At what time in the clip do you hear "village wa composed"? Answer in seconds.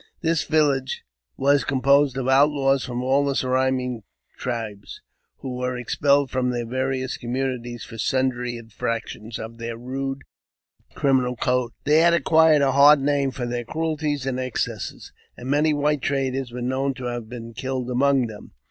0.45-2.17